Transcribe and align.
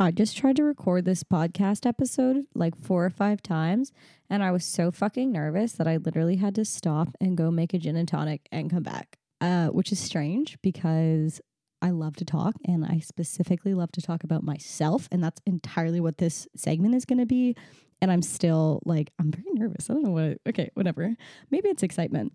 I 0.00 0.12
just 0.12 0.36
tried 0.36 0.54
to 0.56 0.62
record 0.62 1.04
this 1.04 1.24
podcast 1.24 1.84
episode 1.84 2.44
like 2.54 2.80
four 2.80 3.04
or 3.04 3.10
five 3.10 3.42
times, 3.42 3.92
and 4.30 4.44
I 4.44 4.52
was 4.52 4.64
so 4.64 4.92
fucking 4.92 5.32
nervous 5.32 5.72
that 5.72 5.88
I 5.88 5.96
literally 5.96 6.36
had 6.36 6.54
to 6.54 6.64
stop 6.64 7.08
and 7.20 7.36
go 7.36 7.50
make 7.50 7.74
a 7.74 7.78
gin 7.78 7.96
and 7.96 8.06
tonic 8.06 8.48
and 8.52 8.70
come 8.70 8.84
back, 8.84 9.18
uh, 9.40 9.66
which 9.68 9.90
is 9.90 9.98
strange 9.98 10.56
because 10.62 11.40
I 11.82 11.90
love 11.90 12.14
to 12.16 12.24
talk 12.24 12.54
and 12.64 12.84
I 12.84 13.00
specifically 13.00 13.74
love 13.74 13.90
to 13.92 14.00
talk 14.00 14.22
about 14.22 14.44
myself. 14.44 15.08
And 15.10 15.22
that's 15.22 15.40
entirely 15.46 15.98
what 15.98 16.18
this 16.18 16.46
segment 16.54 16.94
is 16.94 17.04
going 17.04 17.18
to 17.18 17.26
be. 17.26 17.56
And 18.00 18.12
I'm 18.12 18.22
still 18.22 18.80
like, 18.84 19.10
I'm 19.18 19.32
very 19.32 19.50
nervous. 19.52 19.90
I 19.90 19.94
don't 19.94 20.04
know 20.04 20.10
what, 20.10 20.38
okay, 20.48 20.70
whatever. 20.74 21.16
Maybe 21.50 21.70
it's 21.70 21.82
excitement. 21.82 22.34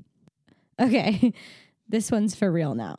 Okay, 0.81 1.31
this 1.87 2.11
one's 2.11 2.35
for 2.35 2.51
real 2.51 2.75
now. 2.75 2.97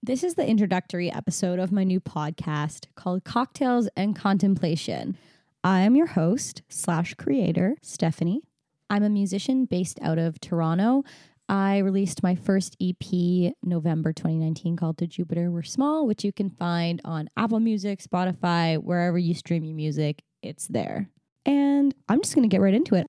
This 0.00 0.22
is 0.22 0.36
the 0.36 0.46
introductory 0.46 1.10
episode 1.10 1.58
of 1.58 1.72
my 1.72 1.82
new 1.82 1.98
podcast 1.98 2.86
called 2.94 3.24
Cocktails 3.24 3.88
and 3.96 4.14
Contemplation. 4.14 5.18
I 5.64 5.80
am 5.80 5.96
your 5.96 6.06
host 6.06 6.62
slash 6.68 7.14
creator, 7.14 7.74
Stephanie. 7.82 8.42
I'm 8.88 9.02
a 9.02 9.10
musician 9.10 9.64
based 9.64 9.98
out 10.00 10.16
of 10.16 10.40
Toronto. 10.40 11.02
I 11.48 11.78
released 11.78 12.22
my 12.22 12.36
first 12.36 12.76
EP 12.80 13.52
November 13.64 14.12
2019 14.12 14.76
called 14.76 14.98
To 14.98 15.08
Jupiter 15.08 15.50
We're 15.50 15.64
Small, 15.64 16.06
which 16.06 16.24
you 16.24 16.32
can 16.32 16.50
find 16.50 17.00
on 17.04 17.28
Apple 17.36 17.58
Music, 17.58 18.00
Spotify, 18.00 18.78
wherever 18.80 19.18
you 19.18 19.34
stream 19.34 19.64
your 19.64 19.74
music, 19.74 20.22
it's 20.42 20.68
there. 20.68 21.10
And 21.44 21.92
I'm 22.08 22.22
just 22.22 22.36
going 22.36 22.48
to 22.48 22.54
get 22.54 22.60
right 22.60 22.72
into 22.72 22.94
it. 22.94 23.08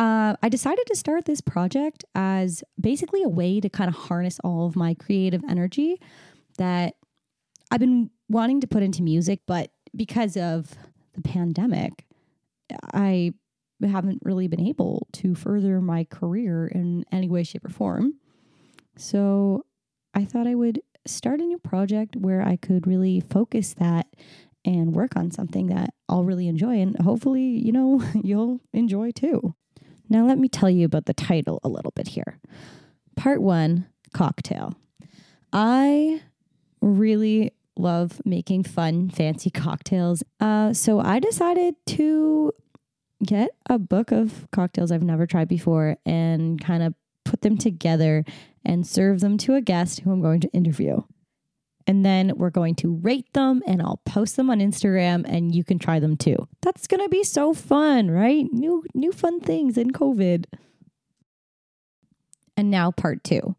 Uh, 0.00 0.34
I 0.42 0.48
decided 0.48 0.86
to 0.86 0.96
start 0.96 1.26
this 1.26 1.42
project 1.42 2.06
as 2.14 2.64
basically 2.80 3.22
a 3.22 3.28
way 3.28 3.60
to 3.60 3.68
kind 3.68 3.88
of 3.88 3.94
harness 3.94 4.40
all 4.42 4.66
of 4.66 4.74
my 4.74 4.94
creative 4.94 5.42
energy 5.46 6.00
that 6.60 6.94
I've 7.70 7.80
been 7.80 8.10
wanting 8.28 8.60
to 8.60 8.66
put 8.66 8.82
into 8.82 9.02
music, 9.02 9.40
but 9.46 9.70
because 9.96 10.36
of 10.36 10.76
the 11.14 11.22
pandemic, 11.22 12.04
I 12.92 13.32
haven't 13.82 14.20
really 14.22 14.46
been 14.46 14.60
able 14.60 15.08
to 15.14 15.34
further 15.34 15.80
my 15.80 16.04
career 16.04 16.66
in 16.66 17.04
any 17.10 17.30
way, 17.30 17.44
shape, 17.44 17.64
or 17.64 17.70
form. 17.70 18.14
So 18.96 19.64
I 20.12 20.26
thought 20.26 20.46
I 20.46 20.54
would 20.54 20.82
start 21.06 21.40
a 21.40 21.44
new 21.44 21.58
project 21.58 22.14
where 22.14 22.42
I 22.42 22.56
could 22.56 22.86
really 22.86 23.20
focus 23.20 23.74
that 23.78 24.06
and 24.62 24.94
work 24.94 25.16
on 25.16 25.30
something 25.30 25.68
that 25.68 25.94
I'll 26.10 26.24
really 26.24 26.46
enjoy 26.46 26.78
and 26.78 27.00
hopefully, 27.00 27.42
you 27.42 27.72
know, 27.72 28.04
you'll 28.22 28.60
enjoy 28.74 29.12
too. 29.12 29.54
Now, 30.10 30.26
let 30.26 30.38
me 30.38 30.48
tell 30.48 30.68
you 30.68 30.84
about 30.84 31.06
the 31.06 31.14
title 31.14 31.58
a 31.64 31.68
little 31.68 31.92
bit 31.92 32.08
here. 32.08 32.38
Part 33.16 33.40
one 33.40 33.86
cocktail. 34.12 34.74
I 35.52 36.20
really 36.80 37.52
love 37.76 38.20
making 38.24 38.64
fun, 38.64 39.10
fancy 39.10 39.50
cocktails. 39.50 40.22
Uh, 40.38 40.72
so 40.72 41.00
I 41.00 41.18
decided 41.18 41.74
to 41.86 42.52
get 43.24 43.50
a 43.68 43.78
book 43.78 44.12
of 44.12 44.46
cocktails 44.50 44.90
I've 44.90 45.02
never 45.02 45.26
tried 45.26 45.48
before 45.48 45.96
and 46.06 46.62
kind 46.62 46.82
of 46.82 46.94
put 47.24 47.42
them 47.42 47.58
together 47.58 48.24
and 48.64 48.86
serve 48.86 49.20
them 49.20 49.38
to 49.38 49.54
a 49.54 49.60
guest 49.60 50.00
who 50.00 50.10
I'm 50.10 50.22
going 50.22 50.40
to 50.40 50.48
interview. 50.48 51.02
And 51.86 52.04
then 52.04 52.32
we're 52.36 52.50
going 52.50 52.76
to 52.76 52.94
rate 52.94 53.32
them 53.32 53.62
and 53.66 53.82
I'll 53.82 54.00
post 54.04 54.36
them 54.36 54.50
on 54.50 54.60
Instagram 54.60 55.24
and 55.26 55.54
you 55.54 55.64
can 55.64 55.78
try 55.78 55.98
them 55.98 56.16
too. 56.16 56.48
That's 56.62 56.86
going 56.86 57.02
to 57.02 57.08
be 57.08 57.24
so 57.24 57.52
fun, 57.52 58.10
right? 58.10 58.46
New 58.52 58.84
new 58.94 59.12
fun 59.12 59.40
things 59.40 59.76
in 59.76 59.90
COVID. 59.90 60.44
And 62.56 62.70
now 62.70 62.90
part 62.90 63.24
2 63.24 63.56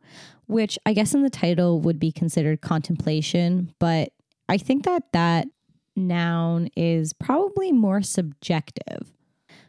which 0.52 0.78
I 0.86 0.94
guess 0.94 1.14
in 1.14 1.24
the 1.24 1.30
title 1.30 1.80
would 1.80 1.98
be 1.98 2.12
considered 2.12 2.62
contemplation, 2.62 3.74
but 3.80 4.12
I 4.50 4.58
think 4.58 4.84
that 4.84 5.04
that 5.14 5.48
noun 5.96 6.70
is 6.76 7.14
probably 7.14 7.72
more 7.72 8.02
subjective 8.02 9.14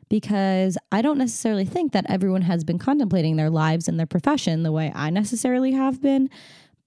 because 0.09 0.77
I 0.91 1.01
don't 1.01 1.19
necessarily 1.19 1.65
think 1.65 1.93
that 1.93 2.07
everyone 2.09 2.43
has 2.43 2.65
been 2.65 2.79
contemplating 2.79 3.37
their 3.37 3.49
lives 3.49 3.87
and 3.87 3.99
their 3.99 4.07
profession 4.07 4.65
the 4.65 4.73
way 4.73 4.91
I 4.95 5.11
necessarily 5.11 5.71
have 5.73 6.03
been, 6.03 6.29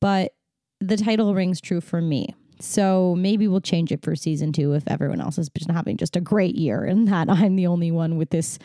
but 0.02 0.34
the 0.82 0.98
title 0.98 1.34
rings 1.34 1.62
true 1.62 1.82
for 1.82 2.02
me. 2.02 2.36
So 2.60 3.16
maybe 3.18 3.48
we'll 3.48 3.62
change 3.62 3.94
it 3.94 4.04
for 4.04 4.16
season 4.16 4.52
two 4.52 4.74
if 4.74 4.84
everyone 4.88 5.22
else 5.22 5.38
has 5.38 5.50
been 5.50 5.74
having 5.74 5.96
just 5.96 6.18
a 6.18 6.22
great 6.22 6.56
year 6.56 6.84
and 6.84 7.08
that 7.08 7.30
I'm 7.30 7.56
the 7.56 7.68
only 7.68 7.92
one 7.92 8.18
with 8.18 8.30
this 8.30 8.60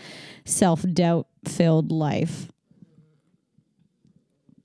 self 0.44 0.82
doubt 0.92 1.28
filled 1.44 1.92
life 1.92 2.48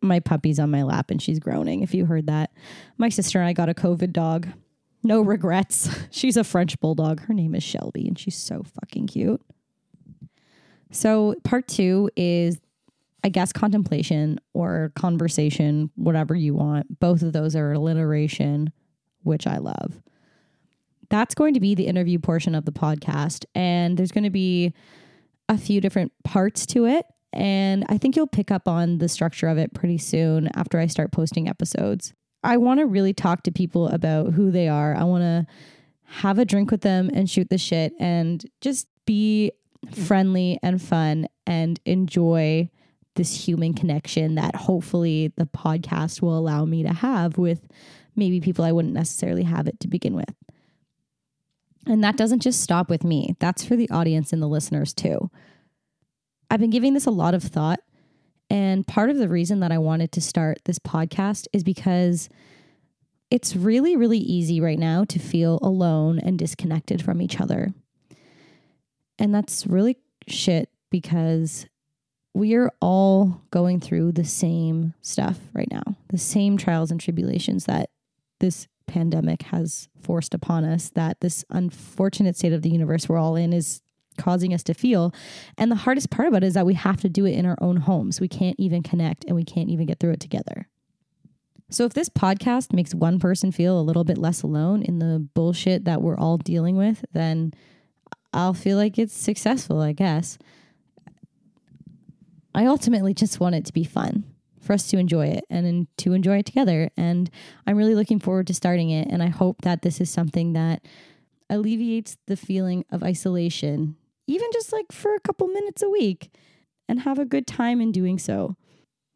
my 0.07 0.19
puppy's 0.19 0.59
on 0.59 0.71
my 0.71 0.83
lap 0.83 1.11
and 1.11 1.21
she's 1.21 1.39
groaning. 1.39 1.81
If 1.81 1.93
you 1.93 2.05
heard 2.05 2.27
that, 2.27 2.51
my 2.97 3.09
sister 3.09 3.39
and 3.39 3.47
I 3.47 3.53
got 3.53 3.69
a 3.69 3.73
COVID 3.73 4.11
dog. 4.11 4.47
No 5.03 5.21
regrets. 5.21 5.87
She's 6.09 6.35
a 6.35 6.43
French 6.43 6.79
bulldog. 6.79 7.19
Her 7.21 7.33
name 7.35 7.53
is 7.53 7.61
Shelby 7.61 8.07
and 8.07 8.17
she's 8.17 8.35
so 8.35 8.63
fucking 8.63 9.05
cute. 9.05 9.39
So, 10.91 11.35
part 11.43 11.67
two 11.67 12.09
is, 12.15 12.59
I 13.23 13.29
guess, 13.29 13.53
contemplation 13.53 14.39
or 14.53 14.91
conversation, 14.95 15.91
whatever 15.95 16.33
you 16.33 16.55
want. 16.55 16.99
Both 16.99 17.21
of 17.21 17.33
those 17.33 17.55
are 17.55 17.71
alliteration, 17.71 18.71
which 19.21 19.45
I 19.45 19.57
love. 19.57 20.01
That's 21.09 21.35
going 21.35 21.53
to 21.53 21.59
be 21.59 21.75
the 21.75 21.85
interview 21.85 22.17
portion 22.17 22.55
of 22.55 22.65
the 22.65 22.71
podcast. 22.71 23.45
And 23.53 23.97
there's 23.97 24.11
going 24.11 24.23
to 24.23 24.31
be 24.31 24.73
a 25.49 25.57
few 25.57 25.81
different 25.81 26.13
parts 26.23 26.65
to 26.67 26.85
it. 26.85 27.05
And 27.35 27.85
I 27.89 27.97
think 27.97 28.15
you'll 28.15 28.27
pick 28.27 28.49
up 28.49 28.67
on 28.67 28.99
the 28.99 29.09
structure 29.09 29.47
of 29.47 29.57
it 29.57 29.73
pretty 29.73 29.97
soon 29.97 30.49
after 30.55 30.79
I 30.79 30.87
start 30.87 31.11
posting 31.11 31.47
episodes. 31.49 32.13
I 32.43 32.57
want 32.57 32.79
to 32.79 32.85
really 32.85 33.13
talk 33.13 33.43
to 33.43 33.51
people 33.51 33.87
about 33.89 34.33
who 34.33 34.51
they 34.51 34.67
are. 34.67 34.95
I 34.95 35.03
want 35.03 35.23
to 35.23 35.45
have 36.03 36.39
a 36.39 36.45
drink 36.45 36.71
with 36.71 36.81
them 36.81 37.09
and 37.13 37.29
shoot 37.29 37.49
the 37.49 37.57
shit 37.57 37.93
and 37.99 38.45
just 38.61 38.87
be 39.05 39.51
friendly 39.91 40.59
and 40.63 40.81
fun 40.81 41.27
and 41.45 41.79
enjoy 41.85 42.69
this 43.15 43.47
human 43.47 43.73
connection 43.73 44.35
that 44.35 44.55
hopefully 44.55 45.33
the 45.37 45.45
podcast 45.45 46.21
will 46.21 46.37
allow 46.37 46.65
me 46.65 46.83
to 46.83 46.93
have 46.93 47.37
with 47.37 47.67
maybe 48.15 48.39
people 48.39 48.65
I 48.65 48.71
wouldn't 48.71 48.93
necessarily 48.93 49.43
have 49.43 49.67
it 49.67 49.79
to 49.81 49.87
begin 49.87 50.15
with. 50.15 50.33
And 51.87 52.03
that 52.03 52.17
doesn't 52.17 52.41
just 52.41 52.61
stop 52.61 52.89
with 52.89 53.03
me, 53.03 53.35
that's 53.39 53.63
for 53.63 53.75
the 53.75 53.89
audience 53.89 54.33
and 54.33 54.41
the 54.41 54.47
listeners 54.47 54.93
too. 54.93 55.29
I've 56.49 56.59
been 56.59 56.69
giving 56.69 56.93
this 56.93 57.05
a 57.05 57.11
lot 57.11 57.33
of 57.33 57.43
thought. 57.43 57.79
And 58.49 58.85
part 58.85 59.09
of 59.09 59.17
the 59.17 59.27
reason 59.27 59.59
that 59.61 59.71
I 59.71 59.77
wanted 59.79 60.11
to 60.13 60.21
start 60.21 60.59
this 60.65 60.79
podcast 60.79 61.47
is 61.51 61.63
because 61.63 62.29
it's 63.31 63.55
really, 63.55 63.95
really 63.95 64.19
easy 64.19 64.61
right 64.61 64.77
now 64.77 65.03
to 65.05 65.19
feel 65.19 65.59
alone 65.61 66.19
and 66.19 66.37
disconnected 66.37 67.01
from 67.01 67.21
each 67.21 67.41
other. 67.41 67.73
And 69.17 69.33
that's 69.33 69.65
really 69.65 69.97
shit 70.27 70.69
because 70.91 71.65
we 72.33 72.53
are 72.53 72.71
all 72.81 73.41
going 73.49 73.79
through 73.79 74.11
the 74.11 74.25
same 74.25 74.93
stuff 75.01 75.39
right 75.53 75.69
now, 75.71 75.95
the 76.09 76.17
same 76.17 76.57
trials 76.57 76.91
and 76.91 76.99
tribulations 76.99 77.65
that 77.65 77.89
this 78.39 78.67
pandemic 78.87 79.43
has 79.43 79.87
forced 80.01 80.33
upon 80.33 80.65
us, 80.65 80.89
that 80.91 81.21
this 81.21 81.43
unfortunate 81.49 82.35
state 82.37 82.53
of 82.53 82.61
the 82.61 82.69
universe 82.69 83.09
we're 83.09 83.17
all 83.17 83.35
in 83.35 83.53
is 83.53 83.81
causing 84.17 84.53
us 84.53 84.63
to 84.63 84.73
feel. 84.73 85.13
And 85.57 85.71
the 85.71 85.75
hardest 85.75 86.09
part 86.09 86.27
about 86.27 86.43
it 86.43 86.47
is 86.47 86.53
that 86.53 86.65
we 86.65 86.73
have 86.73 87.01
to 87.01 87.09
do 87.09 87.25
it 87.25 87.33
in 87.33 87.45
our 87.45 87.57
own 87.61 87.77
homes. 87.77 88.19
We 88.19 88.27
can't 88.27 88.59
even 88.59 88.83
connect 88.83 89.25
and 89.25 89.35
we 89.35 89.43
can't 89.43 89.69
even 89.69 89.85
get 89.85 89.99
through 89.99 90.11
it 90.11 90.19
together. 90.19 90.67
So, 91.69 91.85
if 91.85 91.93
this 91.93 92.09
podcast 92.09 92.73
makes 92.73 92.93
one 92.93 93.19
person 93.19 93.51
feel 93.51 93.79
a 93.79 93.81
little 93.81 94.03
bit 94.03 94.19
less 94.19 94.43
alone 94.43 94.83
in 94.83 94.99
the 94.99 95.27
bullshit 95.33 95.85
that 95.85 96.01
we're 96.01 96.17
all 96.17 96.37
dealing 96.37 96.77
with, 96.77 97.03
then 97.11 97.53
I'll 98.33 98.53
feel 98.53 98.77
like 98.77 98.99
it's 98.99 99.15
successful, 99.15 99.79
I 99.79 99.91
guess. 99.91 100.37
I 102.53 102.65
ultimately 102.67 103.13
just 103.13 103.39
want 103.39 103.55
it 103.55 103.65
to 103.65 103.73
be 103.73 103.83
fun 103.83 104.23
for 104.61 104.73
us 104.73 104.87
to 104.87 104.97
enjoy 104.97 105.27
it 105.27 105.45
and 105.49 105.87
to 105.97 106.13
enjoy 106.13 106.39
it 106.39 106.45
together. 106.45 106.89
And 106.97 107.29
I'm 107.65 107.77
really 107.77 107.95
looking 107.95 108.19
forward 108.19 108.47
to 108.47 108.53
starting 108.53 108.89
it. 108.89 109.07
And 109.09 109.21
I 109.21 109.27
hope 109.27 109.61
that 109.61 109.81
this 109.83 110.01
is 110.01 110.09
something 110.09 110.53
that 110.53 110.85
alleviates 111.49 112.17
the 112.25 112.35
feeling 112.35 112.83
of 112.91 113.03
isolation 113.03 113.95
even 114.27 114.49
just 114.53 114.71
like 114.71 114.91
for 114.91 115.13
a 115.13 115.19
couple 115.19 115.47
minutes 115.47 115.81
a 115.81 115.89
week 115.89 116.31
and 116.87 117.01
have 117.01 117.19
a 117.19 117.25
good 117.25 117.47
time 117.47 117.81
in 117.81 117.91
doing 117.91 118.17
so. 118.17 118.55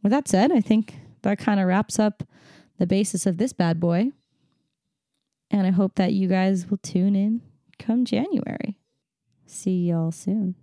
With 0.02 0.12
that 0.12 0.28
said, 0.28 0.52
I 0.52 0.62
think 0.62 0.96
that 1.22 1.40
kind 1.40 1.60
of 1.60 1.68
wraps 1.68 2.00
up 2.00 2.24
the 2.78 2.88
basis 2.88 3.26
of 3.26 3.38
this 3.38 3.54
bad 3.54 3.80
boy. 3.80 4.12
And 5.52 5.66
I 5.66 5.72
hope 5.72 5.96
that 5.96 6.14
you 6.14 6.28
guys 6.28 6.70
will 6.70 6.78
tune 6.78 7.16
in 7.16 7.42
come 7.78 8.06
January. 8.06 8.78
See 9.46 9.88
y'all 9.88 10.12
soon. 10.12 10.56